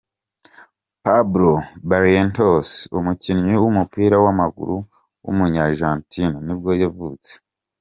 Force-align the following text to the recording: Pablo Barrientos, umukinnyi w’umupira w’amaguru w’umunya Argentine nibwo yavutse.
Pablo 1.03 1.51
Barrientos, 1.89 2.67
umukinnyi 2.97 3.53
w’umupira 3.61 4.15
w’amaguru 4.23 4.75
w’umunya 5.23 5.59
Argentine 5.69 6.35
nibwo 6.45 6.71
yavutse. 6.81 7.33